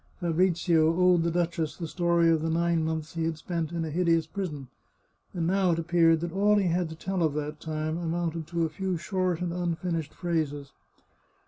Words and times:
Fabrizio 0.19 0.95
owed 0.97 1.21
the 1.21 1.29
duchess 1.29 1.77
the 1.77 1.87
story 1.87 2.27
of 2.31 2.41
the 2.41 2.49
nine 2.49 2.83
months 2.83 3.13
he 3.13 3.23
had 3.25 3.37
spent 3.37 3.71
in 3.71 3.85
a 3.85 3.91
hideous 3.91 4.25
prison, 4.25 4.67
and 5.31 5.45
now 5.45 5.73
it 5.73 5.77
appeared 5.77 6.21
that 6.21 6.31
all 6.31 6.55
417 6.55 6.87
The 6.87 6.95
Chartreuse 6.95 6.95
of 6.95 7.33
Parma 7.35 7.43
he 7.43 7.45
had 7.45 7.57
to 7.59 7.61
tell 7.61 7.77
of 7.77 7.85
that 7.85 7.93
time 7.93 8.03
amounted 8.03 8.47
to 8.47 8.65
a 8.65 8.69
few 8.69 8.97
short 8.97 9.41
and 9.41 9.53
un 9.53 9.75
finished 9.75 10.15
phrases. 10.15 10.71